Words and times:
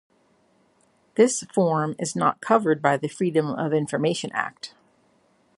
This 1.13 1.43
form 1.53 1.95
is 1.99 2.15
not 2.15 2.41
covered 2.41 2.81
by 2.81 2.97
the 2.97 3.07
Freedom 3.07 3.45
of 3.51 3.71
Information 3.71 4.31
Act. 4.33 4.73